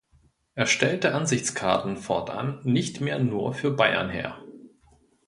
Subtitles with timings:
[0.55, 4.35] Er stellte Ansichtskarten fortan nicht mehr nur für Bayern her.